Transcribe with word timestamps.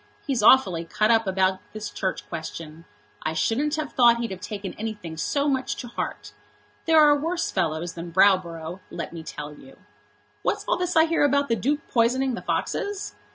He's 0.25 0.41
awfully 0.41 0.83
cut 0.83 1.11
up 1.11 1.27
about 1.27 1.59
this 1.73 1.91
Church 1.91 2.27
Question. 2.27 2.85
I 3.21 3.33
shouldn't 3.33 3.75
have 3.75 3.93
thought 3.93 4.17
he'd 4.17 4.31
have 4.31 4.41
taken 4.41 4.73
anything 4.73 5.15
so 5.15 5.47
much 5.47 5.75
to 5.75 5.87
heart. 5.89 6.33
There 6.85 6.99
are 6.99 7.15
worse 7.15 7.51
fellows 7.51 7.93
than 7.93 8.11
Browborough, 8.11 8.79
let 8.89 9.13
me 9.13 9.21
tell 9.21 9.53
you. 9.53 9.77
What's 10.41 10.65
all 10.67 10.75
this 10.77 10.95
I 10.95 11.05
hear 11.05 11.23
about 11.23 11.49
the 11.49 11.55
Duke 11.55 11.87
poisoning 11.87 12.33
the 12.33 12.41
foxes?" 12.41 13.13